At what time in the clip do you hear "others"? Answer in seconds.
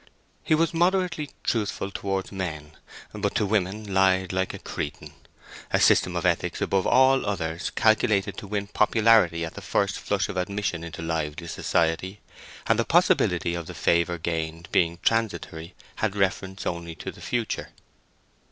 7.23-7.69